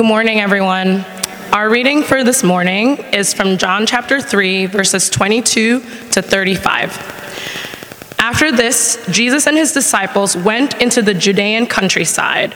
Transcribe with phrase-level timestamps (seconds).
[0.00, 1.04] Good morning, everyone.
[1.52, 5.80] Our reading for this morning is from John chapter 3, verses 22
[6.12, 8.16] to 35.
[8.18, 12.54] After this, Jesus and his disciples went into the Judean countryside,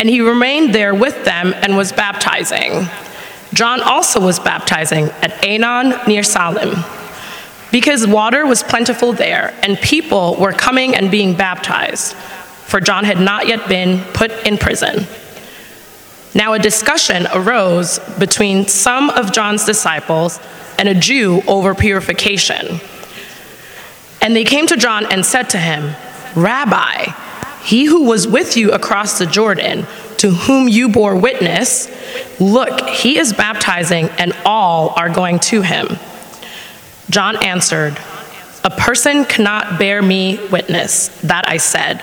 [0.00, 2.88] and he remained there with them and was baptizing.
[3.54, 6.74] John also was baptizing at Aenon near Salim,
[7.70, 13.20] because water was plentiful there, and people were coming and being baptized, for John had
[13.20, 15.06] not yet been put in prison.
[16.34, 20.40] Now, a discussion arose between some of John's disciples
[20.78, 22.80] and a Jew over purification.
[24.22, 25.94] And they came to John and said to him,
[26.34, 27.12] Rabbi,
[27.64, 29.86] he who was with you across the Jordan,
[30.18, 31.90] to whom you bore witness,
[32.40, 35.98] look, he is baptizing, and all are going to him.
[37.10, 37.98] John answered,
[38.64, 42.02] A person cannot bear me witness, that I said.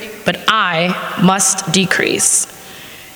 [0.25, 2.47] but I must decrease.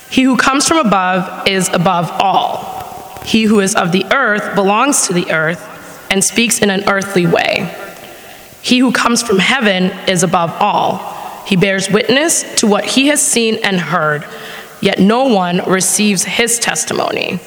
[0.09, 3.21] He who comes from above is above all.
[3.25, 7.25] He who is of the earth belongs to the earth and speaks in an earthly
[7.25, 7.75] way.
[8.61, 11.43] He who comes from heaven is above all.
[11.45, 14.25] He bears witness to what he has seen and heard,
[14.81, 17.39] yet no one receives his testimony.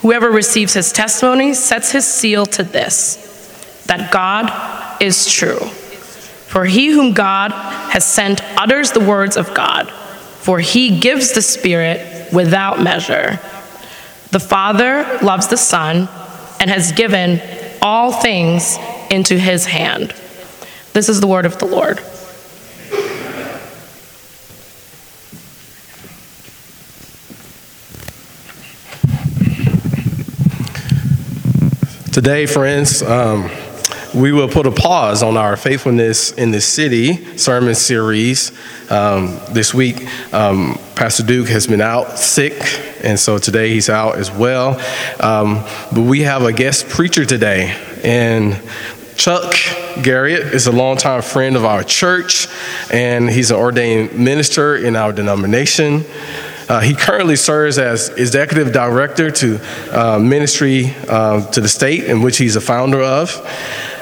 [0.00, 3.20] Whoever receives his testimony sets his seal to this
[3.86, 4.50] that God
[5.02, 5.60] is true.
[6.54, 11.42] For he whom God has sent utters the words of God, for he gives the
[11.42, 13.40] Spirit without measure.
[14.30, 16.08] The Father loves the Son
[16.60, 17.40] and has given
[17.82, 18.78] all things
[19.10, 20.14] into his hand.
[20.92, 21.98] This is the word of the Lord.
[32.12, 33.50] Today, friends, um,
[34.14, 38.52] we will put a pause on our faithfulness in the city sermon series.
[38.90, 42.54] Um, this week, um, Pastor Duke has been out sick,
[43.02, 44.80] and so today he's out as well.
[45.18, 48.60] Um, but we have a guest preacher today, and
[49.16, 49.56] Chuck
[50.02, 52.46] Garrett is a longtime friend of our church,
[52.92, 56.04] and he's an ordained minister in our denomination.
[56.68, 59.60] Uh, he currently serves as executive director to
[59.92, 63.30] uh, ministry uh, to the state, in which he's a founder of.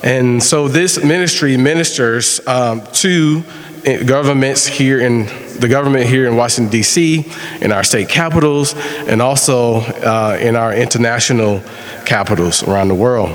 [0.02, 3.42] And so this ministry ministers um, to
[4.04, 5.26] governments here in
[5.58, 7.24] the government here in Washington, D.C.,
[7.60, 8.74] in our state capitals,
[9.06, 11.62] and also uh, in our international
[12.04, 13.30] capitals around the world.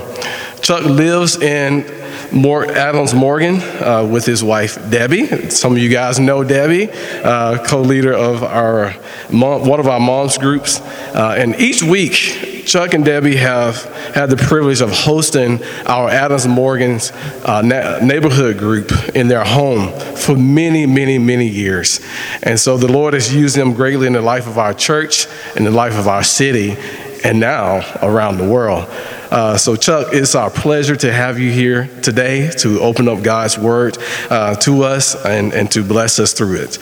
[0.60, 1.84] Chuck lives in
[2.32, 5.50] Mort Adams Morgan uh, with his wife Debbie.
[5.50, 6.90] Some of you guys know Debbie,
[7.22, 8.94] uh, co-leader of our
[9.30, 10.80] mom, one of our moms groups.
[10.80, 13.82] Uh, and each week, Chuck and Debbie have
[14.14, 17.12] had the privilege of hosting our Adams Morgan's
[17.44, 22.00] uh, na- neighborhood group in their home for many, many, many years.
[22.42, 25.26] And so the Lord has used them greatly in the life of our church,
[25.56, 26.76] in the life of our city,
[27.24, 28.86] and now around the world.
[29.30, 33.58] Uh, so, Chuck, it's our pleasure to have you here today to open up God's
[33.58, 33.98] word
[34.30, 36.78] uh, to us and, and to bless us through it.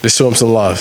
[0.00, 0.78] Just show him some love.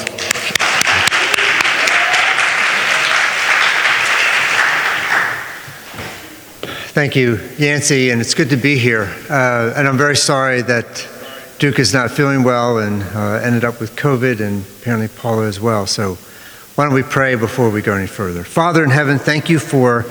[6.94, 9.12] Thank you, Yancey, and it's good to be here.
[9.28, 11.07] Uh, and I'm very sorry that
[11.57, 15.59] Duke is not feeling well and uh, ended up with COVID, and apparently Paula as
[15.59, 15.88] well.
[15.88, 16.16] So
[16.75, 18.44] why don't we pray before we go any further?
[18.44, 20.06] Father in heaven, thank you for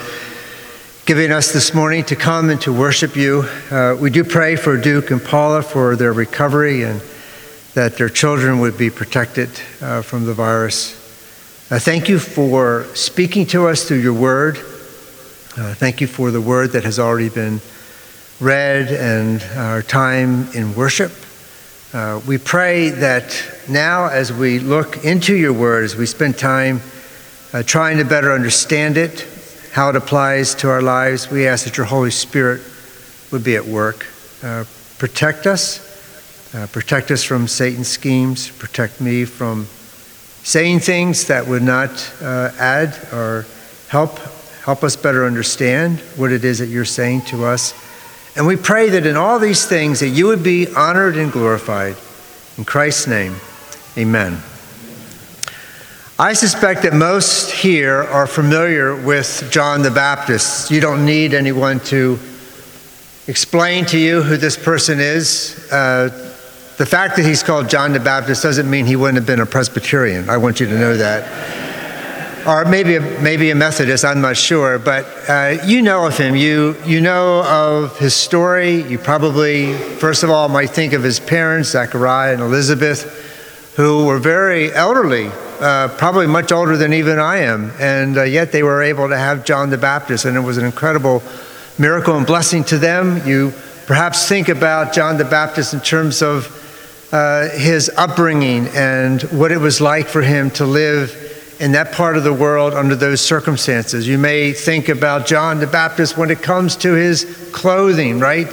[1.06, 3.44] giving us this morning to come and to worship you.
[3.70, 7.00] Uh, we do pray for Duke and Paula for their recovery and
[7.74, 9.48] that their children would be protected
[9.80, 10.94] uh, from the virus.
[11.70, 14.58] Uh, thank you for speaking to us through your word.
[14.58, 17.60] Uh, thank you for the word that has already been
[18.38, 21.12] read and our time in worship.
[21.92, 26.80] Uh, we pray that now, as we look into your word, as we spend time
[27.52, 29.26] uh, trying to better understand it,
[29.72, 32.62] how it applies to our lives, we ask that your Holy Spirit
[33.30, 34.06] would be at work.
[34.42, 34.64] Uh,
[34.98, 35.86] protect us.
[36.54, 38.50] Uh, protect us from Satan's schemes.
[38.50, 39.66] Protect me from
[40.42, 43.46] saying things that would not uh, add or
[43.88, 44.18] help
[44.64, 47.74] Help us better understand what it is that you're saying to us.
[48.36, 51.96] And we pray that in all these things that you would be honored and glorified.
[52.58, 53.36] In Christ's name,
[53.96, 54.40] amen.
[56.20, 60.70] I suspect that most here are familiar with John the Baptist.
[60.70, 62.18] You don't need anyone to
[63.26, 65.66] explain to you who this person is.
[65.72, 66.08] Uh,
[66.76, 69.46] the fact that he's called John the Baptist doesn't mean he wouldn't have been a
[69.46, 70.28] Presbyterian.
[70.28, 72.46] I want you to know that.
[72.46, 74.78] Or maybe a, maybe a Methodist, I'm not sure.
[74.78, 76.36] But uh, you know of him.
[76.36, 78.82] You, you know of his story.
[78.82, 84.18] You probably, first of all, might think of his parents, Zachariah and Elizabeth, who were
[84.18, 87.72] very elderly, uh, probably much older than even I am.
[87.78, 90.64] And uh, yet they were able to have John the Baptist, and it was an
[90.64, 91.22] incredible
[91.78, 93.26] miracle and blessing to them.
[93.26, 93.52] You
[93.86, 96.56] perhaps think about John the Baptist in terms of
[97.12, 101.26] uh, his upbringing and what it was like for him to live
[101.60, 104.08] in that part of the world under those circumstances.
[104.08, 108.46] You may think about John the Baptist when it comes to his clothing, right?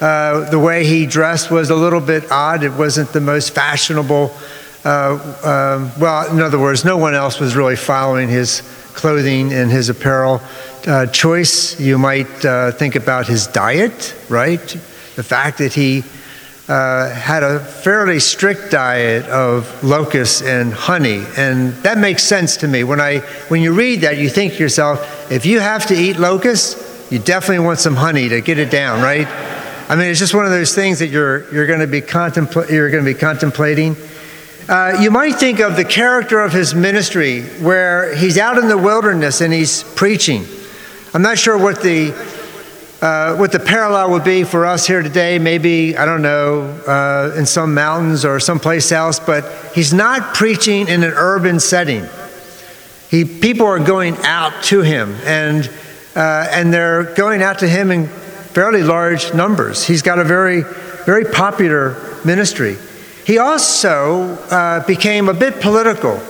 [0.00, 2.62] Uh, the way he dressed was a little bit odd.
[2.62, 4.34] It wasn't the most fashionable.
[4.84, 8.62] Uh, um, well, in other words, no one else was really following his
[8.94, 10.40] clothing and his apparel
[10.86, 11.80] uh, choice.
[11.80, 14.60] You might uh, think about his diet, right?
[15.16, 16.02] The fact that he
[16.68, 22.68] uh, had a fairly strict diet of locusts and honey, and that makes sense to
[22.68, 22.84] me.
[22.84, 26.18] When I when you read that, you think to yourself, if you have to eat
[26.18, 29.26] locusts, you definitely want some honey to get it down, right?
[29.90, 32.70] I mean, it's just one of those things that you're you're going to be contempl-
[32.70, 33.96] you're going to be contemplating.
[34.66, 38.78] Uh, you might think of the character of his ministry, where he's out in the
[38.78, 40.46] wilderness and he's preaching.
[41.12, 42.12] I'm not sure what the
[43.02, 47.34] uh, what the parallel would be for us here today, maybe, I don't know, uh,
[47.36, 49.44] in some mountains or someplace else, but
[49.74, 52.06] he's not preaching in an urban setting.
[53.10, 55.70] He, people are going out to him, and,
[56.16, 59.84] uh, and they're going out to him in fairly large numbers.
[59.84, 60.62] He's got a very,
[61.04, 62.78] very popular ministry.
[63.24, 66.20] He also uh, became a bit political,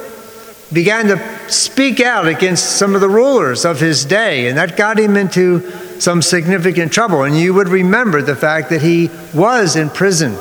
[0.72, 4.98] began to speak out against some of the rulers of his day, and that got
[4.98, 5.70] him into
[6.00, 7.24] some significant trouble.
[7.24, 10.36] And you would remember the fact that he was in prison.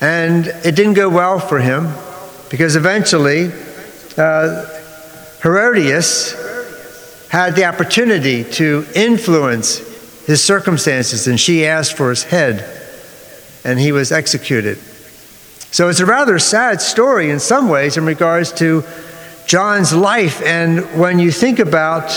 [0.00, 1.92] And it didn't go well for him
[2.50, 3.52] because eventually
[4.16, 4.66] uh,
[5.40, 6.32] Herodias
[7.28, 9.78] had the opportunity to influence
[10.26, 12.64] his circumstances, and she asked for his head,
[13.64, 14.78] and he was executed.
[15.74, 18.84] So it's a rather sad story in some ways in regards to
[19.44, 20.40] John's life.
[20.40, 22.12] And when you think about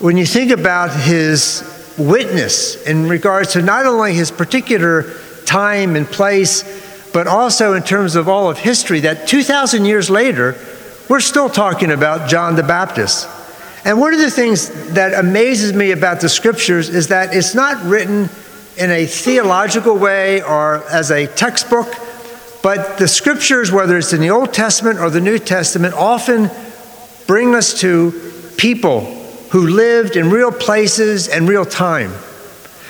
[0.00, 5.10] when you think about his witness in regards to not only his particular
[5.46, 6.62] time and place,
[7.14, 10.54] but also in terms of all of history, that 2,000 years later,
[11.08, 13.26] we're still talking about John the Baptist.
[13.86, 17.82] And one of the things that amazes me about the scriptures is that it's not
[17.86, 18.28] written
[18.76, 21.94] in a theological way or as a textbook,
[22.62, 26.50] but the scriptures, whether it's in the Old Testament or the New Testament, often
[27.26, 28.12] bring us to
[28.56, 29.00] people
[29.50, 32.12] who lived in real places and real time.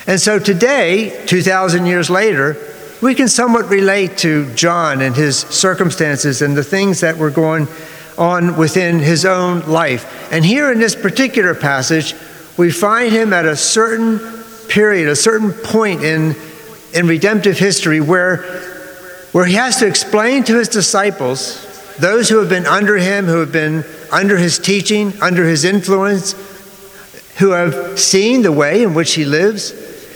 [0.07, 2.57] And so today, 2,000 years later,
[3.01, 7.67] we can somewhat relate to John and his circumstances and the things that were going
[8.17, 10.31] on within his own life.
[10.33, 12.13] And here in this particular passage,
[12.57, 14.19] we find him at a certain
[14.67, 16.35] period, a certain point in,
[16.93, 18.68] in redemptive history where,
[19.31, 21.65] where he has to explain to his disciples,
[21.97, 26.33] those who have been under him, who have been under his teaching, under his influence,
[27.37, 29.71] who have seen the way in which he lives,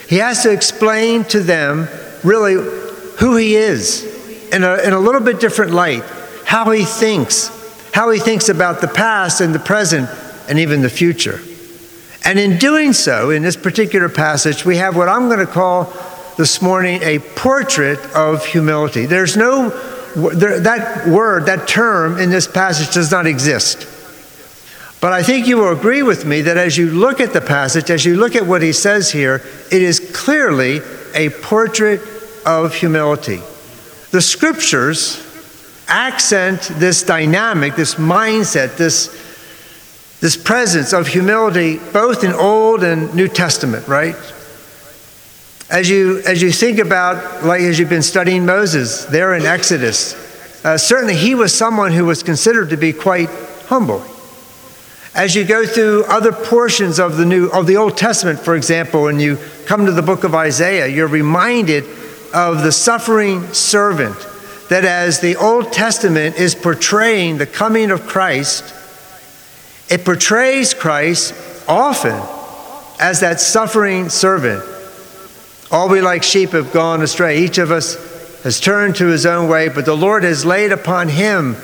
[0.07, 1.87] he has to explain to them
[2.23, 4.03] really who he is
[4.51, 6.03] in a, in a little bit different light,
[6.45, 7.49] how he thinks,
[7.93, 10.09] how he thinks about the past and the present
[10.49, 11.39] and even the future.
[12.25, 15.93] And in doing so, in this particular passage, we have what I'm going to call
[16.37, 19.05] this morning a portrait of humility.
[19.05, 19.69] There's no,
[20.15, 23.87] there, that word, that term in this passage does not exist.
[25.01, 27.89] But I think you will agree with me that as you look at the passage,
[27.89, 30.79] as you look at what he says here, it is clearly
[31.13, 32.01] a portrait
[32.45, 33.41] of humility.
[34.11, 35.21] The scriptures
[35.87, 39.07] accent this dynamic, this mindset, this,
[40.21, 44.15] this presence of humility, both in Old and New Testament, right?
[45.73, 50.13] As you, as you think about, like as you've been studying Moses there in Exodus,
[50.63, 53.27] uh, certainly he was someone who was considered to be quite
[53.65, 54.05] humble.
[55.15, 59.01] As you go through other portions of the New of the Old Testament, for example,
[59.01, 61.85] when you come to the book of Isaiah, you're reminded
[62.35, 64.15] of the suffering servant.
[64.69, 68.63] That as the Old Testament is portraying the coming of Christ,
[69.89, 71.33] it portrays Christ
[71.67, 72.21] often
[72.99, 74.63] as that suffering servant.
[75.73, 77.39] All we like sheep have gone astray.
[77.39, 77.95] Each of us
[78.43, 81.57] has turned to his own way, but the Lord has laid upon him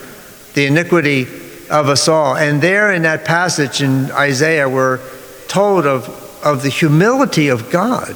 [0.55, 1.27] the iniquity
[1.69, 2.35] of us all.
[2.35, 4.99] And there in that passage in Isaiah, we're
[5.47, 6.09] told of,
[6.43, 8.15] of the humility of God,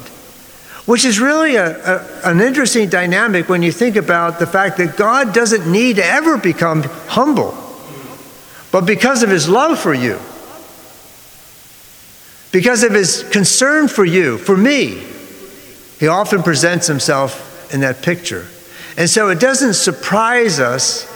[0.84, 4.96] which is really a, a, an interesting dynamic when you think about the fact that
[4.96, 7.56] God doesn't need to ever become humble,
[8.72, 10.18] but because of his love for you,
[12.50, 15.13] because of his concern for you, for me,
[16.04, 18.46] he often presents himself in that picture.
[18.98, 21.06] And so it doesn't surprise us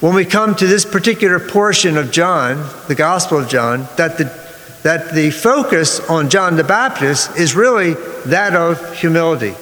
[0.00, 4.26] when we come to this particular portion of John, the Gospel of John, that the,
[4.84, 7.94] that the focus on John the Baptist is really
[8.26, 9.56] that of humility.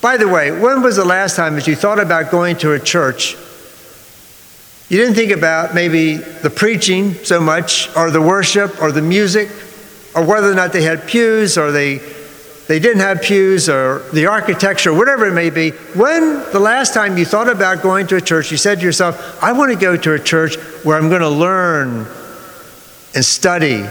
[0.00, 2.80] By the way, when was the last time that you thought about going to a
[2.80, 3.36] church?
[4.88, 9.50] You didn't think about maybe the preaching so much, or the worship, or the music,
[10.14, 12.00] or whether or not they had pews, or they
[12.66, 15.70] they didn't have pews or the architecture, whatever it may be.
[15.70, 19.42] When the last time you thought about going to a church, you said to yourself,
[19.42, 22.06] I want to go to a church where I'm going to learn
[23.14, 23.84] and study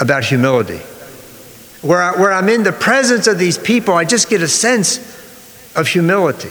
[0.00, 0.78] about humility.
[1.80, 4.98] Where, I, where I'm in the presence of these people, I just get a sense
[5.76, 6.50] of humility.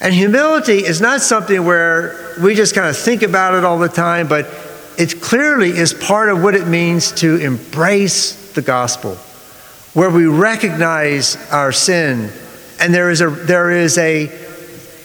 [0.00, 3.88] And humility is not something where we just kind of think about it all the
[3.88, 4.46] time, but
[4.96, 9.18] it clearly is part of what it means to embrace the gospel
[9.94, 12.30] where we recognize our sin,
[12.80, 14.26] and there is a there is a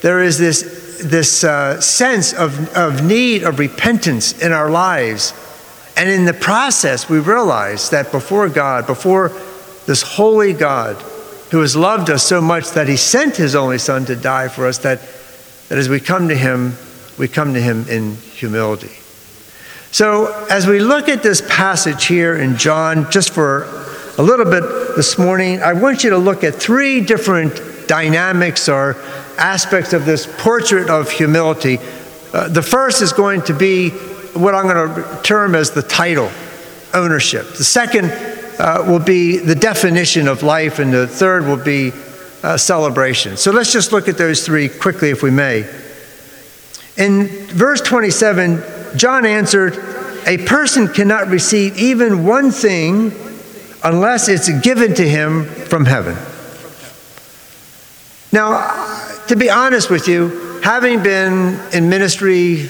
[0.02, 5.32] there is this this uh, sense of, of need of repentance in our lives.
[5.96, 9.28] And in the process, we realize that before God, before
[9.86, 10.96] this holy God
[11.50, 14.66] who has loved us so much that he sent his only son to die for
[14.66, 15.00] us, that,
[15.68, 16.74] that as we come to him,
[17.16, 18.90] we come to him in humility.
[19.92, 23.83] So, as we look at this passage here in John, just for
[24.16, 24.62] a little bit
[24.94, 28.96] this morning, I want you to look at three different dynamics or
[29.38, 31.78] aspects of this portrait of humility.
[32.32, 36.30] Uh, the first is going to be what I'm going to term as the title
[36.92, 37.54] ownership.
[37.54, 38.12] The second
[38.60, 41.90] uh, will be the definition of life, and the third will be
[42.44, 43.36] uh, celebration.
[43.36, 45.62] So let's just look at those three quickly, if we may.
[46.96, 49.76] In verse 27, John answered,
[50.28, 53.12] A person cannot receive even one thing
[53.84, 56.16] unless it's given to him from heaven.
[58.32, 62.64] Now, to be honest with you, having been in ministry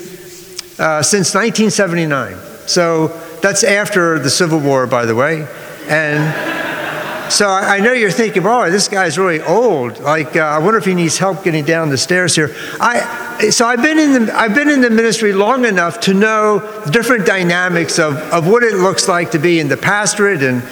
[0.78, 3.09] uh, since 1979, so
[3.40, 5.47] that's after the Civil War, by the way,
[5.88, 10.00] and so I know you're thinking, "Oh, this guy's really old.
[10.00, 13.66] Like, uh, I wonder if he needs help getting down the stairs here." I, so
[13.66, 17.99] I've been in the I've been in the ministry long enough to know different dynamics
[17.99, 20.62] of of what it looks like to be in the pastorate and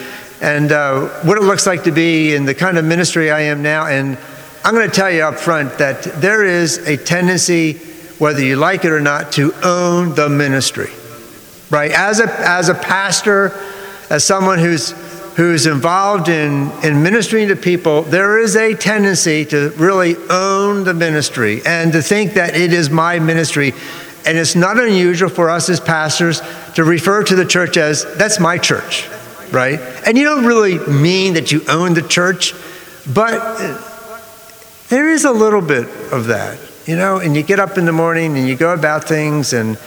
[0.42, 3.62] and uh, what it looks like to be in the kind of ministry I am
[3.62, 3.87] now.
[3.87, 4.18] And
[4.64, 7.75] I'm going to tell you up front that there is a tendency,
[8.18, 10.90] whether you like it or not, to own the ministry.
[11.70, 11.92] Right?
[11.92, 13.56] As a, as a pastor,
[14.11, 14.90] as someone who's,
[15.37, 20.92] who's involved in, in ministering to people, there is a tendency to really own the
[20.92, 23.75] ministry and to think that it is my ministry.
[24.26, 26.42] And it's not unusual for us as pastors
[26.75, 29.08] to refer to the church as, that's my church
[29.52, 29.78] right?
[30.06, 32.54] And you don't really mean that you own the church,
[33.12, 33.38] but
[34.88, 37.92] there is a little bit of that, you know, and you get up in the
[37.92, 39.78] morning and you go about things and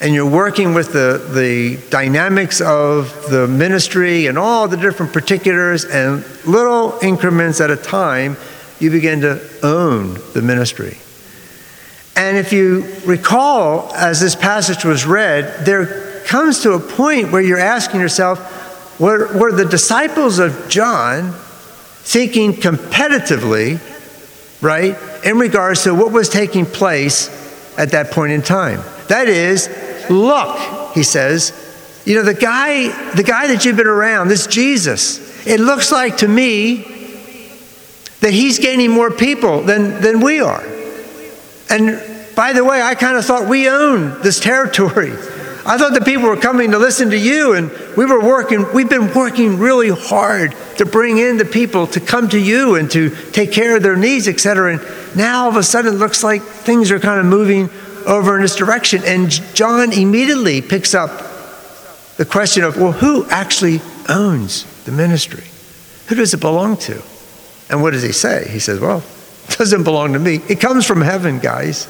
[0.00, 5.84] and you're working with the, the dynamics of the ministry and all the different particulars
[5.84, 8.36] and little increments at a time,
[8.78, 10.98] you begin to own the ministry.
[12.14, 17.42] And if you recall, as this passage was read, there comes to a point where
[17.42, 18.38] you're asking yourself,
[18.98, 23.80] were, were the disciples of John thinking competitively,
[24.60, 27.28] right, in regards to what was taking place
[27.78, 28.82] at that point in time?
[29.08, 29.68] That is,
[30.10, 31.52] look, he says,
[32.04, 36.18] you know, the guy, the guy that you've been around, this Jesus, it looks like
[36.18, 36.76] to me
[38.20, 40.64] that he's gaining more people than, than we are.
[41.70, 42.02] And
[42.34, 45.12] by the way, I kind of thought we owned this territory.
[45.68, 48.88] I thought the people were coming to listen to you, and we were working, we've
[48.88, 53.10] been working really hard to bring in the people to come to you and to
[53.32, 54.78] take care of their needs, etc.
[54.78, 57.68] And now all of a sudden it looks like things are kind of moving
[58.06, 59.02] over in this direction.
[59.04, 61.10] And John immediately picks up
[62.16, 65.44] the question of, well, who actually owns the ministry?
[66.06, 67.02] Who does it belong to?
[67.68, 68.48] And what does he say?
[68.48, 69.02] He says, well,
[69.48, 70.40] it doesn't belong to me.
[70.48, 71.84] It comes from heaven, guys.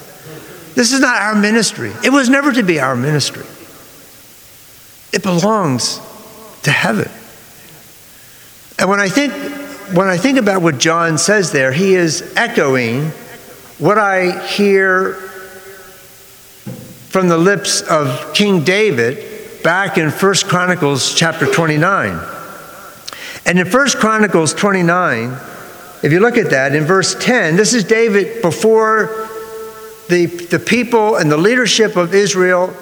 [0.74, 1.92] This is not our ministry.
[2.04, 3.46] It was never to be our ministry.
[5.12, 6.00] It belongs
[6.62, 7.10] to heaven.
[8.78, 9.32] And when I think
[9.94, 13.10] when I think about what John says there, he is echoing
[13.78, 15.14] what I hear
[17.08, 22.20] from the lips of King David back in 1 Chronicles chapter 29.
[23.46, 25.32] And in 1 Chronicles 29,
[26.02, 29.28] if you look at that, in verse 10, this is David before
[30.08, 32.74] the, the people and the leadership of Israel.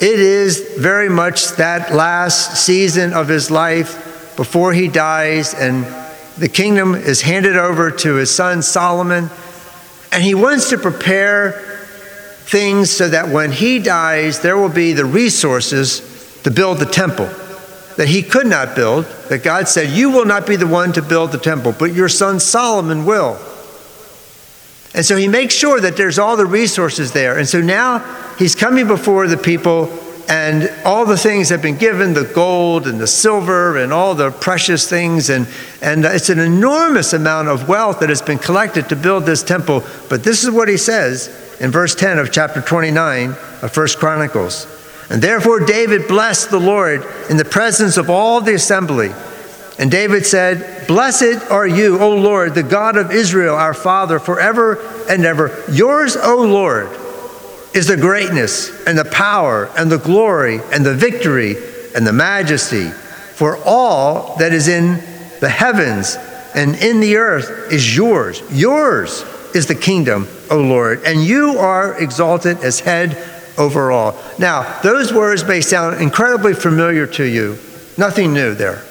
[0.00, 5.86] It is very much that last season of his life before he dies, and
[6.36, 9.30] the kingdom is handed over to his son Solomon.
[10.12, 11.52] And he wants to prepare
[12.44, 17.28] things so that when he dies, there will be the resources to build the temple
[17.96, 21.02] that he could not build, that God said, You will not be the one to
[21.02, 23.38] build the temple, but your son Solomon will.
[24.96, 27.38] And so he makes sure that there's all the resources there.
[27.38, 27.98] And so now
[28.38, 29.92] he's coming before the people,
[30.26, 34.30] and all the things have been given the gold and the silver and all the
[34.30, 35.28] precious things.
[35.28, 35.46] And,
[35.82, 39.84] and it's an enormous amount of wealth that has been collected to build this temple.
[40.08, 41.28] But this is what he says
[41.60, 43.30] in verse 10 of chapter 29
[43.62, 44.66] of First Chronicles.
[45.10, 49.10] And therefore David blessed the Lord in the presence of all the assembly.
[49.78, 54.80] And David said, Blessed are you, O Lord, the God of Israel, our Father, forever
[55.08, 55.64] and ever.
[55.70, 56.88] Yours, O Lord,
[57.74, 61.56] is the greatness and the power and the glory and the victory
[61.94, 62.88] and the majesty.
[62.88, 64.94] For all that is in
[65.40, 66.16] the heavens
[66.54, 68.42] and in the earth is yours.
[68.50, 73.16] Yours is the kingdom, O Lord, and you are exalted as head
[73.58, 74.18] over all.
[74.38, 77.58] Now, those words may sound incredibly familiar to you.
[77.98, 78.85] Nothing new there.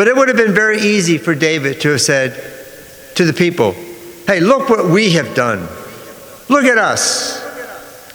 [0.00, 2.32] But it would have been very easy for David to have said
[3.16, 3.72] to the people,
[4.26, 5.68] Hey, look what we have done.
[6.48, 7.38] Look at us.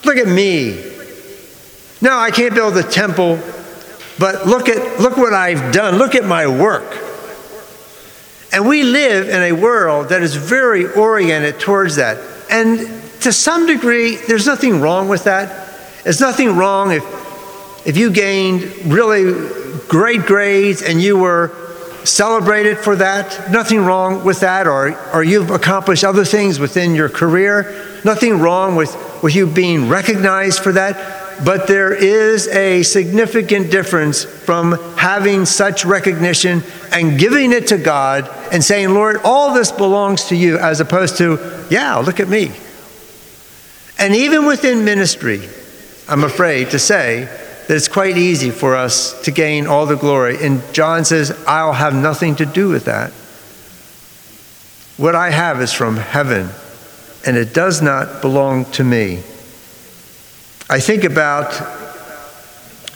[0.04, 0.84] Look at me.
[2.02, 3.38] No, I can't build a temple,
[4.18, 6.00] but look at look what I've done.
[6.00, 6.92] Look at my work.
[8.52, 12.18] And we live in a world that is very oriented towards that.
[12.50, 12.80] And
[13.22, 16.04] to some degree, there's nothing wrong with that.
[16.04, 19.52] There's nothing wrong if, if you gained really
[19.88, 21.65] great grades and you were
[22.06, 23.52] celebrated for that.
[23.52, 28.00] Nothing wrong with that, or, or you've accomplished other things within your career.
[28.04, 31.44] Nothing wrong with, with you being recognized for that.
[31.44, 36.64] But there is a significant difference from having such recognition
[36.94, 41.18] and giving it to God and saying, Lord, all this belongs to you, as opposed
[41.18, 42.52] to, yeah, look at me.
[44.00, 45.42] And even within ministry,
[46.08, 47.28] I'm afraid to say
[47.68, 50.38] that it's quite easy for us to gain all the glory.
[50.46, 53.12] And John says, I'll have nothing to do with that.
[54.98, 56.50] What I have is from heaven,
[57.26, 59.24] and it does not belong to me.
[60.70, 61.54] I think about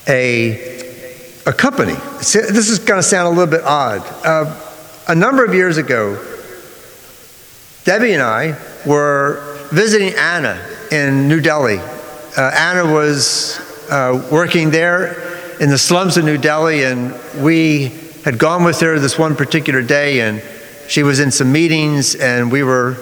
[0.07, 0.79] a,
[1.45, 1.95] a company.
[2.19, 4.01] This is going to sound a little bit odd.
[4.25, 4.55] Uh,
[5.07, 6.23] a number of years ago,
[7.83, 11.79] Debbie and I were visiting Anna in New Delhi.
[11.79, 17.89] Uh, Anna was uh, working there in the slums of New Delhi, and we
[18.23, 20.41] had gone with her this one particular day, and
[20.87, 22.97] she was in some meetings, and we were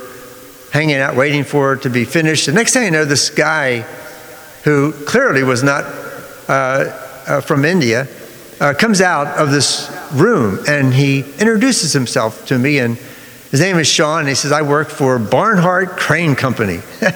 [0.72, 2.46] hanging out waiting for her to be finished.
[2.46, 3.82] The next thing I know, this guy,
[4.64, 5.86] who clearly was not
[6.48, 6.52] uh,
[7.28, 8.08] uh from India,
[8.60, 12.98] uh, comes out of this room and he introduces himself to me, and
[13.52, 16.80] his name is Sean, and he says, I work for Barnhart Crane Company.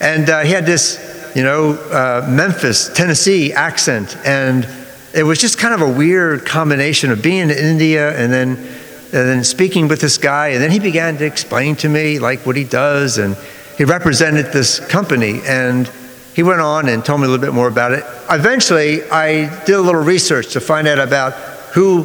[0.00, 4.16] And uh, he had this, you know, uh, Memphis, Tennessee accent.
[4.24, 4.68] And
[5.14, 9.12] it was just kind of a weird combination of being in India and then, and
[9.12, 10.48] then speaking with this guy.
[10.48, 13.18] And then he began to explain to me, like, what he does.
[13.18, 13.36] And
[13.76, 15.40] he represented this company.
[15.46, 15.90] And
[16.34, 18.04] he went on and told me a little bit more about it.
[18.30, 21.32] Eventually, I did a little research to find out about
[21.74, 22.04] who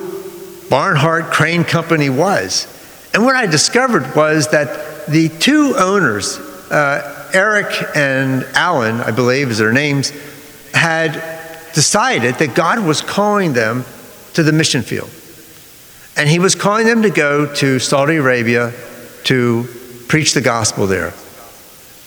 [0.69, 2.67] Barnhart Crane Company was.
[3.13, 6.39] And what I discovered was that the two owners,
[6.71, 10.11] uh, Eric and Alan, I believe is their names,
[10.73, 11.13] had
[11.73, 13.85] decided that God was calling them
[14.33, 15.09] to the mission field.
[16.15, 18.71] And he was calling them to go to Saudi Arabia
[19.25, 19.67] to
[20.07, 21.11] preach the gospel there.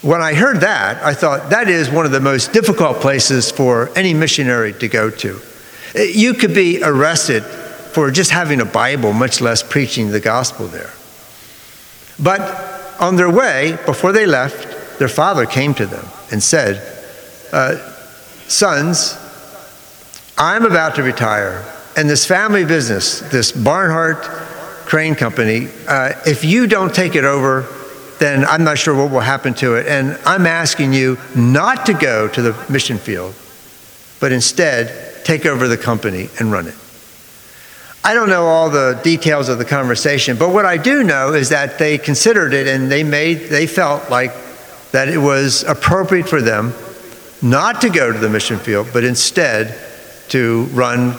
[0.03, 3.91] When I heard that, I thought that is one of the most difficult places for
[3.97, 5.41] any missionary to go to.
[5.97, 10.93] You could be arrested for just having a Bible, much less preaching the gospel there.
[12.23, 12.41] But
[13.01, 16.77] on their way, before they left, their father came to them and said,
[17.53, 17.77] uh,
[18.49, 19.19] Sons,
[20.39, 21.65] I'm about to retire,
[21.97, 24.23] and this family business, this Barnhart
[24.87, 27.67] Crane Company, uh, if you don't take it over,
[28.19, 29.87] then I'm not sure what will happen to it.
[29.87, 33.35] And I'm asking you not to go to the mission field,
[34.21, 36.75] but instead take over the company and run it.
[38.05, 41.49] I don't know all the details of the conversation, but what I do know is
[41.49, 44.31] that they considered it and they made they felt like
[44.93, 46.73] that it was appropriate for them
[47.43, 49.79] not to go to the mission field, but instead
[50.29, 51.17] to run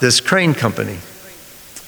[0.00, 0.98] this crane company.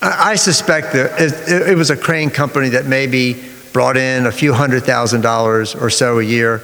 [0.02, 4.84] I suspect that it was a crane company that maybe brought in a few hundred
[4.84, 6.62] thousand dollars or so a year,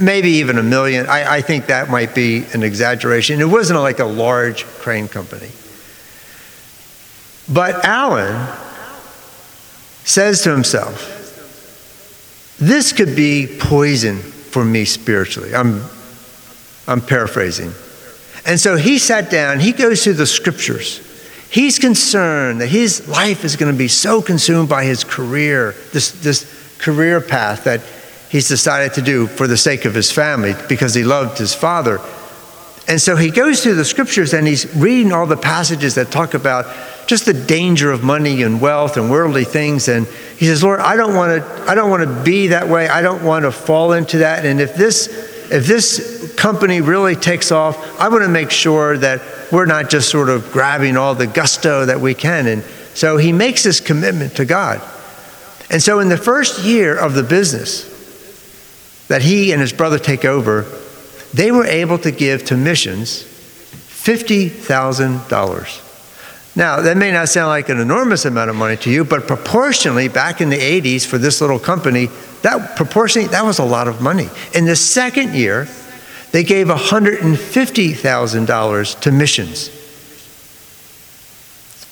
[0.00, 1.06] maybe even a million.
[1.06, 3.40] I, I think that might be an exaggeration.
[3.40, 5.50] It wasn't like a large crane company.
[7.52, 8.48] But Alan
[10.04, 11.21] says to himself,
[12.62, 15.52] This could be poison for me spiritually.
[15.52, 15.82] I'm,
[16.86, 17.72] I'm paraphrasing.
[18.46, 21.00] And so he sat down, he goes through the scriptures.
[21.50, 26.12] He's concerned that his life is going to be so consumed by his career, this,
[26.12, 26.46] this
[26.78, 27.80] career path that
[28.30, 31.98] he's decided to do for the sake of his family because he loved his father.
[32.86, 36.34] And so he goes through the scriptures and he's reading all the passages that talk
[36.34, 36.66] about
[37.06, 39.88] just the danger of money and wealth and worldly things.
[39.88, 40.06] And
[40.38, 42.88] he says, Lord, I don't want to, I don't want to be that way.
[42.88, 44.46] I don't want to fall into that.
[44.46, 45.08] And if this,
[45.50, 49.20] if this company really takes off, I want to make sure that
[49.52, 52.46] we're not just sort of grabbing all the gusto that we can.
[52.46, 52.62] And
[52.94, 54.82] so he makes this commitment to God.
[55.70, 57.88] And so in the first year of the business
[59.08, 60.66] that he and his brother take over,
[61.34, 65.81] they were able to give to missions $50,000.
[66.54, 70.08] Now, that may not sound like an enormous amount of money to you, but proportionally,
[70.08, 72.10] back in the 80s for this little company,
[72.42, 74.28] that proportionally, that was a lot of money.
[74.52, 75.66] In the second year,
[76.32, 79.70] they gave $150,000 to missions.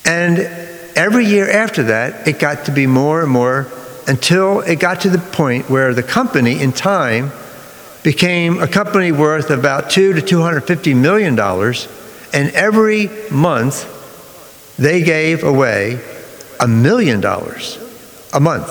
[0.05, 0.37] And
[0.95, 3.67] every year after that, it got to be more and more
[4.07, 7.31] until it got to the point where the company, in time,
[8.03, 11.87] became a company worth about two to 250 million dollars,
[12.33, 13.85] and every month
[14.81, 15.99] they gave away
[16.59, 17.77] a million dollars
[18.33, 18.67] a month.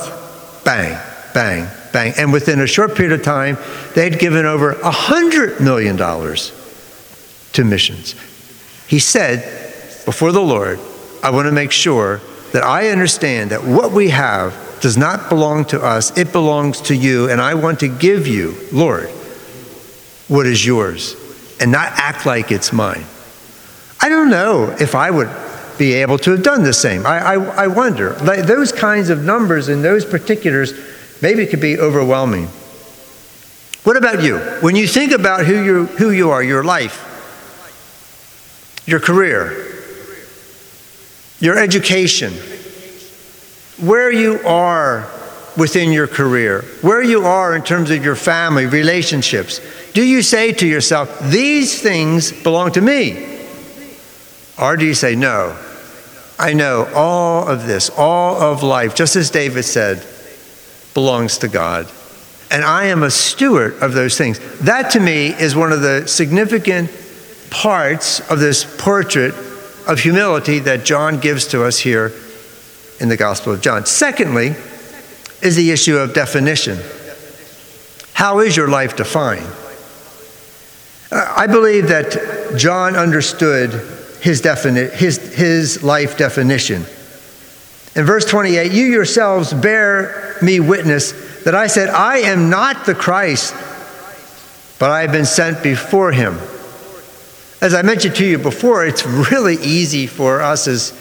[0.65, 1.01] Bang,
[1.33, 2.13] bang, bang.
[2.19, 3.57] And within a short period of time,
[3.95, 6.51] they'd given over a hundred million dollars
[7.53, 8.17] to missions.
[8.89, 9.43] He said
[10.05, 10.81] before the Lord,
[11.23, 12.21] I want to make sure
[12.53, 16.97] that I understand that what we have does not belong to us, it belongs to
[16.97, 19.09] you, and I want to give you, Lord,
[20.27, 21.15] what is yours
[21.61, 23.05] and not act like it's mine.
[24.01, 25.29] I don't know if I would
[25.81, 27.07] be able to have done the same.
[27.07, 28.13] I, I, I wonder.
[28.17, 30.75] Like those kinds of numbers and those particulars
[31.23, 32.47] maybe it could be overwhelming.
[33.83, 34.37] What about you?
[34.61, 37.07] When you think about who you, who you are, your life,
[38.87, 39.67] your career,
[41.39, 42.35] your education,
[43.79, 45.09] where you are
[45.57, 49.63] within your career, where you are in terms of your family, relationships,
[49.95, 53.39] do you say to yourself, These things belong to me?
[54.59, 55.57] Or do you say, No,
[56.41, 60.03] I know all of this, all of life, just as David said,
[60.95, 61.87] belongs to God.
[62.51, 64.39] And I am a steward of those things.
[64.61, 66.91] That to me is one of the significant
[67.51, 69.35] parts of this portrait
[69.87, 72.11] of humility that John gives to us here
[73.01, 73.85] in the Gospel of John.
[73.85, 74.55] Secondly,
[75.43, 76.79] is the issue of definition.
[78.15, 79.47] How is your life defined?
[81.13, 86.85] I believe that John understood his, defini- his, his life definition.
[87.97, 91.13] In verse 28, you yourselves bear me witness
[91.45, 93.55] that I said, I am not the Christ,
[94.79, 96.39] but I have been sent before him.
[97.61, 100.93] As I mentioned to you before, it's really easy for us as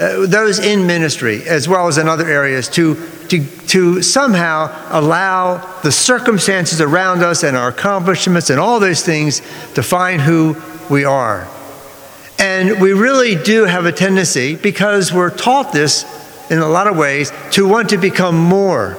[0.00, 2.96] uh, those in ministry, as well as in other areas, to,
[3.28, 9.40] to, to somehow allow the circumstances around us and our accomplishments and all those things
[9.74, 10.56] to find who
[10.90, 11.48] we are.
[12.42, 16.04] And we really do have a tendency, because we're taught this
[16.50, 18.98] in a lot of ways, to want to become more,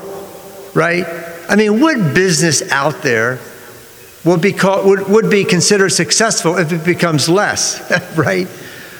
[0.73, 1.06] right?
[1.49, 3.39] I mean, what business out there
[4.23, 7.82] would be, called, would, would be considered successful if it becomes less,
[8.17, 8.47] right?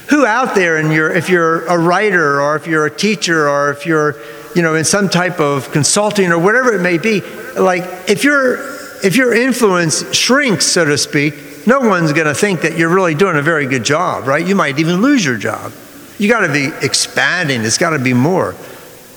[0.10, 3.72] Who out there, and you're, if you're a writer or if you're a teacher or
[3.72, 4.18] if you're,
[4.58, 7.22] you know, in some type of consulting or whatever it may be,
[7.58, 8.74] like if your
[9.06, 11.34] if your influence shrinks, so to speak,
[11.66, 14.46] no one's going to think that you're really doing a very good job, right?
[14.46, 15.72] You might even lose your job.
[16.18, 17.62] You got to be expanding.
[17.62, 18.56] It's got to be more.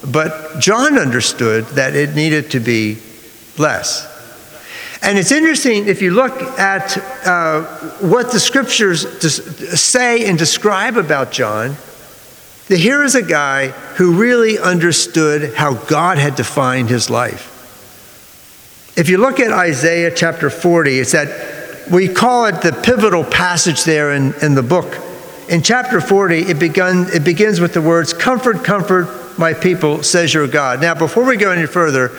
[0.07, 2.99] But John understood that it needed to be
[3.59, 4.13] less.
[5.03, 7.63] And it's interesting if you look at uh,
[8.01, 9.07] what the scriptures
[9.79, 11.77] say and describe about John,
[12.69, 17.53] that here is a guy who really understood how God had defined his life.
[18.97, 23.85] If you look at Isaiah chapter 40, it's that we call it the pivotal passage
[23.85, 24.99] there in, in the book.
[25.49, 30.35] In chapter 40, it, begun, it begins with the words, Comfort, comfort my people, says
[30.35, 30.81] your God.
[30.81, 32.11] Now, before we go any further,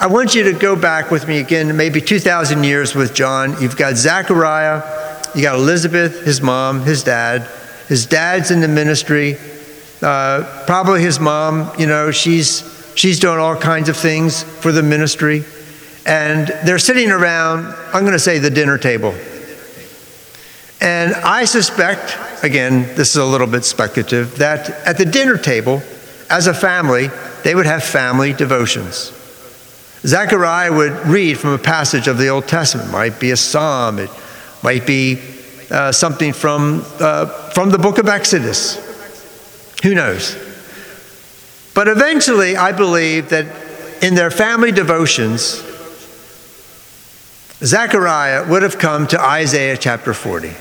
[0.00, 3.60] I want you to go back with me again, maybe 2,000 years with John.
[3.62, 4.82] You've got Zechariah,
[5.34, 7.48] you got Elizabeth, his mom, his dad.
[7.88, 9.36] His dad's in the ministry.
[10.02, 14.82] Uh, probably his mom, you know, she's, she's doing all kinds of things for the
[14.82, 15.44] ministry.
[16.06, 19.12] And they're sitting around, I'm going to say, the dinner table.
[20.80, 25.82] And I suspect, again, this is a little bit speculative, that at the dinner table,
[26.30, 27.08] as a family,
[27.42, 29.12] they would have family devotions.
[30.02, 32.90] Zechariah would read from a passage of the Old Testament.
[32.90, 34.10] It might be a psalm, it
[34.62, 35.20] might be
[35.70, 38.76] uh, something from, uh, from the book of Exodus.
[39.82, 40.36] Who knows?
[41.74, 43.46] But eventually, I believe that
[44.02, 45.62] in their family devotions,
[47.64, 50.54] Zechariah would have come to Isaiah chapter 40.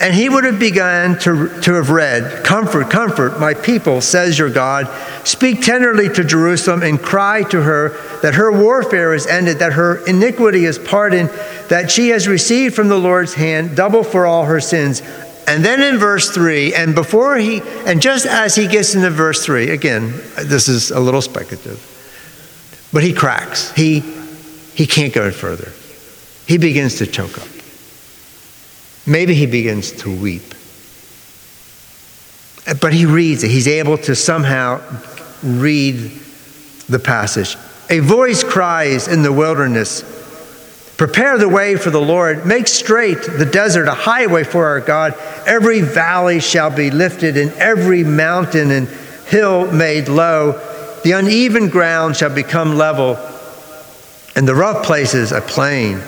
[0.00, 4.50] And he would have begun to, to have read, Comfort, comfort, my people, says your
[4.50, 4.88] God.
[5.26, 10.04] Speak tenderly to Jerusalem and cry to her that her warfare is ended, that her
[10.06, 11.30] iniquity is pardoned,
[11.68, 15.00] that she has received from the Lord's hand double for all her sins.
[15.46, 19.44] And then in verse 3, and before he, and just as he gets into verse
[19.44, 21.80] 3, again, this is a little speculative,
[22.92, 23.70] but he cracks.
[23.72, 24.00] He,
[24.74, 25.72] he can't go any further.
[26.46, 27.48] He begins to choke up.
[29.06, 30.54] Maybe he begins to weep.
[32.80, 33.50] But he reads it.
[33.50, 34.80] He's able to somehow
[35.42, 36.10] read
[36.88, 37.56] the passage.
[37.90, 40.02] A voice cries in the wilderness
[40.96, 42.46] Prepare the way for the Lord.
[42.46, 45.14] Make straight the desert a highway for our God.
[45.44, 48.86] Every valley shall be lifted, and every mountain and
[49.26, 50.52] hill made low.
[51.02, 53.18] The uneven ground shall become level,
[54.36, 56.00] and the rough places a plain.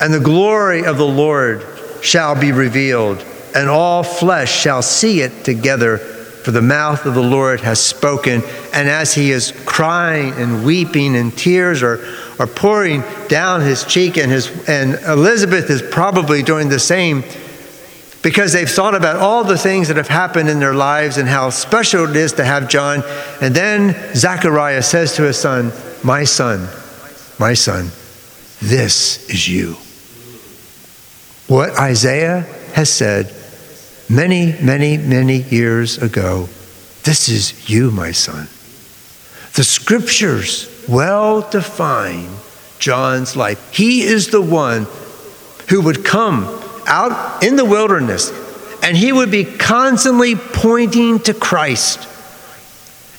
[0.00, 1.64] And the glory of the Lord
[2.02, 3.24] shall be revealed,
[3.54, 5.98] and all flesh shall see it together.
[5.98, 8.40] For the mouth of the Lord has spoken.
[8.72, 11.98] And as he is crying and weeping, and tears are,
[12.38, 17.24] are pouring down his cheek, and, his, and Elizabeth is probably doing the same
[18.22, 21.50] because they've thought about all the things that have happened in their lives and how
[21.50, 23.02] special it is to have John.
[23.40, 25.72] And then Zechariah says to his son,
[26.04, 26.68] My son,
[27.38, 27.90] my son,
[28.60, 29.76] this is you.
[31.48, 32.40] What Isaiah
[32.74, 33.34] has said
[34.08, 36.48] many, many, many years ago
[37.06, 38.48] this is you, my son.
[39.54, 42.28] The scriptures well define
[42.80, 43.72] John's life.
[43.72, 44.88] He is the one
[45.68, 46.46] who would come
[46.84, 48.32] out in the wilderness
[48.82, 52.08] and he would be constantly pointing to Christ.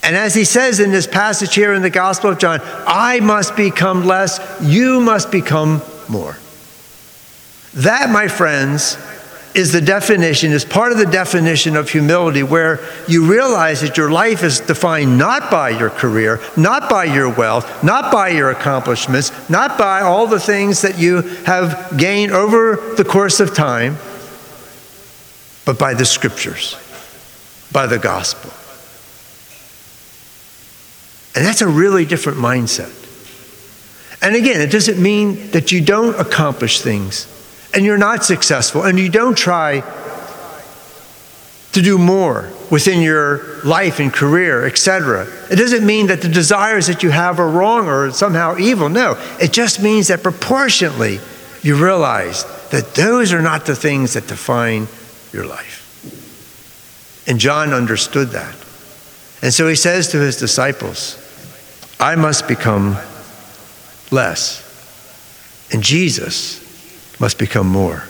[0.03, 3.55] And as he says in this passage here in the Gospel of John, I must
[3.55, 6.37] become less, you must become more.
[7.73, 8.97] That, my friends,
[9.53, 14.11] is the definition, is part of the definition of humility, where you realize that your
[14.11, 19.31] life is defined not by your career, not by your wealth, not by your accomplishments,
[19.49, 23.97] not by all the things that you have gained over the course of time,
[25.65, 26.77] but by the scriptures,
[27.71, 28.51] by the gospel.
[31.37, 32.91] And that's a really different mindset.
[34.23, 37.27] And again, it doesn't mean that you don't accomplish things
[37.75, 39.81] and you're not successful and you don't try
[41.73, 45.27] to do more within your life and career, etc.
[45.51, 48.89] It doesn't mean that the desires that you have are wrong or somehow evil.
[48.89, 51.19] No, it just means that proportionately
[51.61, 54.87] you realize that those are not the things that define
[55.31, 55.83] your life.
[57.27, 58.55] And John understood that.
[59.43, 61.23] And so he says to his disciples,
[61.99, 62.97] I must become
[64.11, 64.63] less.
[65.71, 66.61] And Jesus
[67.19, 68.03] must become more.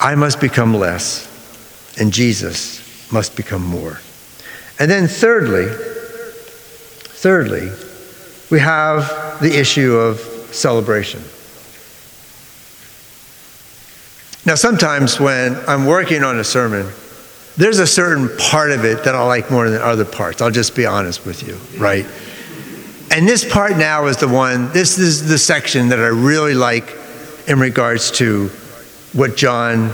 [0.00, 1.28] I must become less,
[1.98, 4.00] and Jesus must become more.
[4.78, 5.66] And then, thirdly,
[7.24, 7.70] thirdly,
[8.50, 10.18] we have the issue of
[10.50, 11.22] celebration.
[14.46, 16.90] Now, sometimes when I'm working on a sermon,
[17.56, 20.42] there's a certain part of it that I like more than other parts.
[20.42, 22.04] I'll just be honest with you, right?
[23.10, 26.96] And this part now is the one, this is the section that I really like
[27.46, 28.48] in regards to
[29.12, 29.88] what John,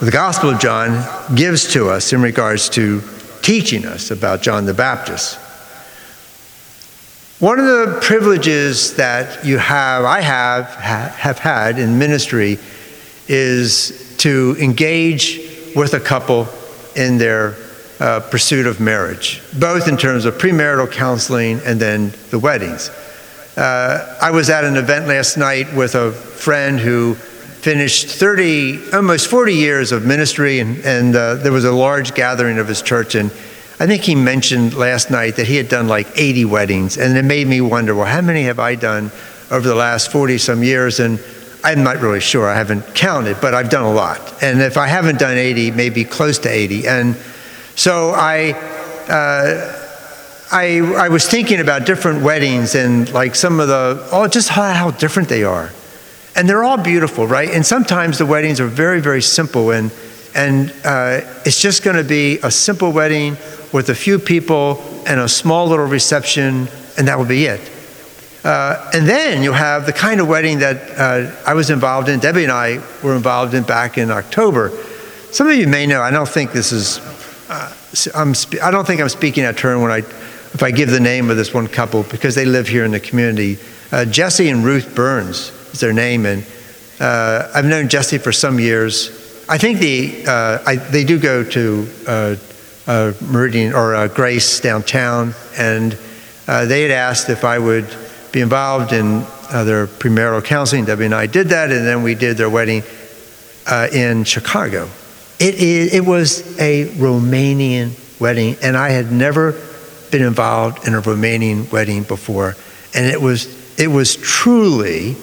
[0.00, 1.04] the Gospel of John,
[1.36, 3.02] gives to us in regards to
[3.42, 5.38] teaching us about John the Baptist.
[7.40, 12.58] One of the privileges that you have, I have, have had in ministry,
[13.28, 15.38] is to engage
[15.76, 16.48] with a couple
[16.96, 17.56] in their
[18.00, 22.90] uh, pursuit of marriage, both in terms of premarital counseling and then the weddings.
[23.56, 29.28] Uh, I was at an event last night with a friend who finished 30, almost
[29.28, 33.14] 40 years of ministry, and, and uh, there was a large gathering of his church.
[33.14, 33.30] And
[33.80, 37.24] I think he mentioned last night that he had done like 80 weddings, and it
[37.24, 39.10] made me wonder, well, how many have I done
[39.50, 41.00] over the last 40 some years?
[41.00, 41.18] And
[41.62, 42.48] I'm not really sure.
[42.48, 44.42] I haven't counted, but I've done a lot.
[44.42, 46.86] And if I haven't done 80, maybe close to 80.
[46.86, 47.16] And
[47.76, 48.52] so I,
[49.08, 49.80] uh,
[50.52, 54.72] I, I was thinking about different weddings and like some of the, oh, just how,
[54.72, 55.70] how different they are.
[56.36, 57.50] And they're all beautiful, right?
[57.50, 59.70] And sometimes the weddings are very, very simple.
[59.70, 59.92] And,
[60.34, 63.36] and uh, it's just going to be a simple wedding
[63.72, 67.60] with a few people and a small little reception, and that will be it.
[68.44, 72.20] Uh, and then you'll have the kind of wedding that uh, I was involved in,
[72.20, 74.70] Debbie and I were involved in back in October.
[75.32, 76.98] Some of you may know, I don't think this is,
[77.48, 77.74] uh,
[78.14, 81.00] I'm spe- I don't think I'm speaking at turn when I, if I give the
[81.00, 83.58] name of this one couple because they live here in the community.
[83.92, 86.46] Uh, Jesse and Ruth Burns is their name, and
[87.00, 89.10] uh, I've known Jesse for some years.
[89.48, 92.38] I think the, uh, I, they do go to
[93.20, 95.92] Meridian or Grace downtown, and
[96.46, 97.86] they had asked if I would
[98.32, 100.84] be involved in uh, their premarital counseling.
[100.84, 102.82] Debbie and I did that, and then we did their wedding
[103.66, 104.88] uh, in Chicago.
[105.38, 109.52] It, it, it was a Romanian wedding, and I had never
[110.10, 112.54] been involved in a Romanian wedding before,
[112.94, 115.16] and it was it was truly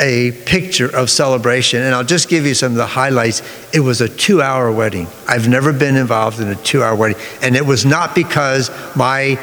[0.00, 1.80] a picture of celebration.
[1.82, 3.42] And I'll just give you some of the highlights.
[3.72, 5.06] It was a two-hour wedding.
[5.28, 9.38] I've never been involved in a two-hour wedding, and it was not because my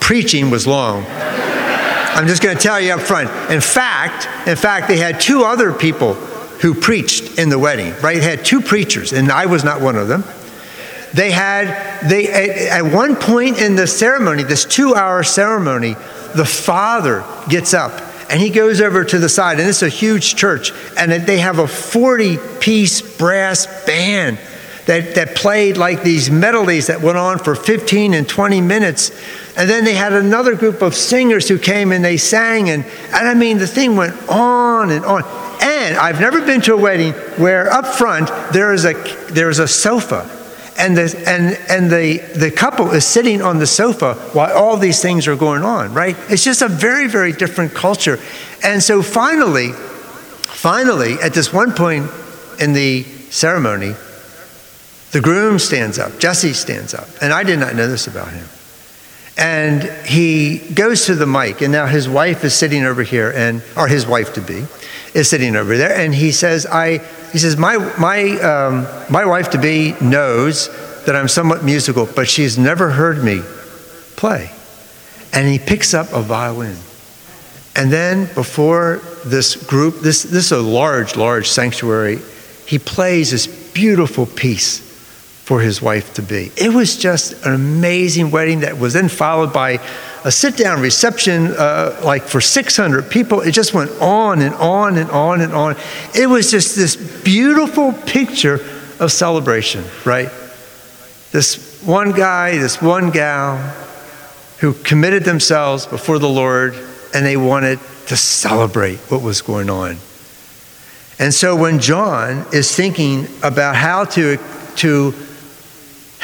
[0.00, 1.04] preaching was long.
[1.06, 3.28] I'm just going to tell you up front.
[3.50, 6.16] In fact, in fact, they had two other people
[6.60, 8.22] who preached in the wedding, right?
[8.22, 10.24] Had two preachers, and I was not one of them.
[11.14, 15.94] They had, they, at, at one point in the ceremony, this two hour ceremony,
[16.34, 17.92] the father gets up
[18.30, 21.58] and he goes over to the side, and it's a huge church, and they have
[21.58, 24.38] a 40 piece brass band
[24.84, 29.10] that, that played like these melodies that went on for 15 and 20 minutes.
[29.56, 32.70] And then they had another group of singers who came and they sang.
[32.70, 35.22] And, and I mean, the thing went on and on.
[35.60, 38.94] And I've never been to a wedding where up front there is a,
[39.30, 40.30] there is a sofa.
[40.78, 45.02] And, the, and, and the, the couple is sitting on the sofa while all these
[45.02, 46.16] things are going on, right?
[46.28, 48.20] It's just a very, very different culture.
[48.62, 52.08] And so finally, finally, at this one point
[52.60, 53.94] in the ceremony,
[55.10, 58.46] the groom stands up, Jesse stands up, and I did not know this about him.
[59.36, 63.62] And he goes to the mic, and now his wife is sitting over here, and
[63.76, 64.66] or his wife to be
[65.14, 66.98] is sitting over there, and he says, "I,"
[67.32, 70.68] he says, "my my um, my wife to be knows
[71.04, 73.42] that I'm somewhat musical, but she's never heard me
[74.16, 74.50] play."
[75.32, 76.76] And he picks up a violin,
[77.76, 82.18] and then before this group, this this is a large, large sanctuary,
[82.66, 84.87] he plays this beautiful piece
[85.48, 86.52] for his wife to be.
[86.58, 89.80] It was just an amazing wedding that was then followed by
[90.22, 93.40] a sit down reception, uh, like for 600 people.
[93.40, 95.74] It just went on and on and on and on.
[96.14, 98.56] It was just this beautiful picture
[99.00, 100.28] of celebration, right?
[101.32, 103.56] This one guy, this one gal
[104.58, 106.74] who committed themselves before the Lord
[107.14, 109.96] and they wanted to celebrate what was going on.
[111.18, 114.38] And so when John is thinking about how to,
[114.76, 115.14] to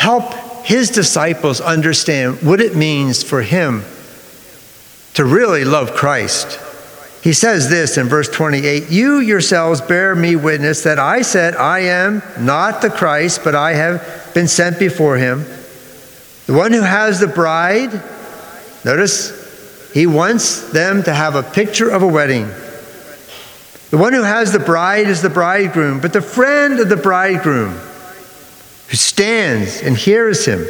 [0.05, 0.35] help
[0.67, 3.83] his disciples understand what it means for him
[5.15, 6.61] to really love Christ.
[7.23, 11.79] He says this in verse 28 You yourselves bear me witness that I said, I
[12.03, 15.47] am not the Christ, but I have been sent before him.
[16.45, 17.91] The one who has the bride,
[18.85, 19.33] notice,
[19.95, 22.47] he wants them to have a picture of a wedding.
[23.89, 27.81] The one who has the bride is the bridegroom, but the friend of the bridegroom
[28.89, 30.61] who stands and hears him,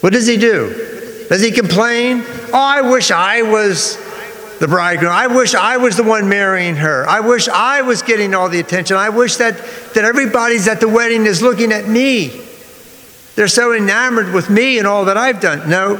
[0.00, 1.26] what does he do?
[1.28, 2.22] Does he complain?
[2.26, 3.96] Oh, I wish I was
[4.58, 5.12] the bridegroom.
[5.12, 7.06] I wish I was the one marrying her.
[7.08, 8.96] I wish I was getting all the attention.
[8.96, 9.56] I wish that,
[9.94, 12.44] that everybody's at the wedding is looking at me.
[13.36, 15.68] They're so enamored with me and all that I've done.
[15.68, 15.96] No.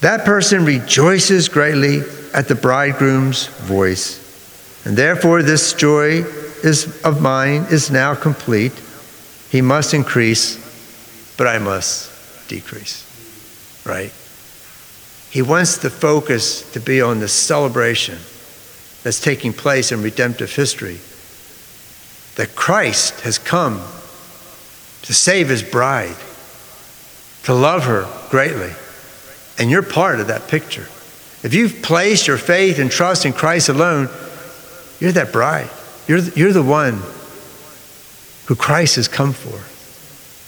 [0.00, 2.02] That person rejoices greatly
[2.34, 4.20] at the bridegroom's voice.
[4.84, 6.24] And therefore, this joy
[6.62, 8.72] is of mine is now complete.
[9.50, 10.56] He must increase,
[11.36, 13.08] but I must decrease.
[13.84, 14.12] Right?
[15.30, 18.18] He wants the focus to be on the celebration
[19.02, 20.98] that's taking place in redemptive history.
[22.36, 23.82] That Christ has come
[25.02, 26.16] to save his bride,
[27.44, 28.72] to love her greatly.
[29.58, 30.86] And you're part of that picture.
[31.42, 34.08] If you've placed your faith and trust in Christ alone,
[35.00, 35.70] you're that bride.
[36.06, 37.02] You're, you're the one
[38.46, 39.60] who Christ has come for.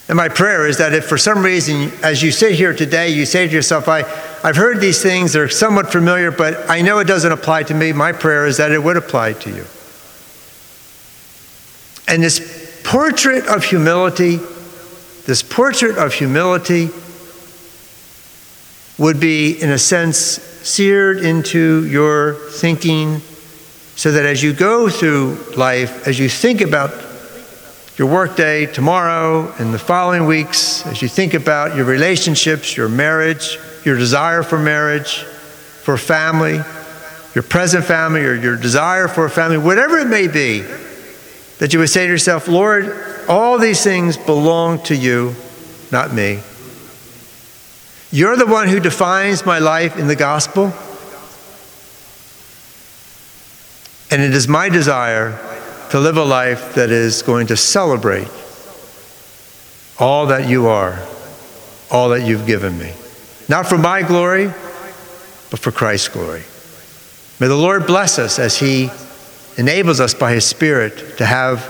[0.07, 3.25] And my prayer is that if for some reason, as you sit here today, you
[3.25, 4.01] say to yourself, I,
[4.43, 7.93] I've heard these things, they're somewhat familiar, but I know it doesn't apply to me,
[7.93, 9.65] my prayer is that it would apply to you.
[12.07, 14.37] And this portrait of humility,
[15.25, 16.91] this portrait of humility
[18.99, 23.23] would be, in a sense, seared into your thinking
[23.97, 26.91] so that as you go through life, as you think about
[27.97, 33.59] your workday tomorrow and the following weeks, as you think about your relationships, your marriage,
[33.85, 36.61] your desire for marriage, for family,
[37.35, 40.61] your present family, or your desire for a family, whatever it may be,
[41.59, 42.97] that you would say to yourself, Lord,
[43.29, 45.35] all these things belong to you,
[45.93, 46.41] not me.
[48.11, 50.73] You're the one who defines my life in the gospel.
[54.15, 55.37] And it is my desire
[55.91, 58.29] to live a life that is going to celebrate
[59.99, 61.05] all that you are,
[61.91, 62.93] all that you've given me.
[63.49, 64.47] Not for my glory,
[65.51, 66.45] but for Christ's glory.
[67.41, 68.89] May the Lord bless us as He
[69.57, 71.67] enables us by His Spirit to have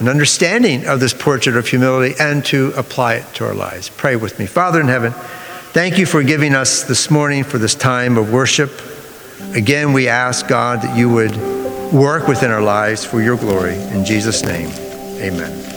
[0.00, 3.90] an understanding of this portrait of humility and to apply it to our lives.
[3.90, 4.46] Pray with me.
[4.46, 8.70] Father in heaven, thank you for giving us this morning for this time of worship.
[9.52, 13.76] Again, we ask God that you would work within our lives for your glory.
[13.92, 14.70] In Jesus' name,
[15.20, 15.75] amen.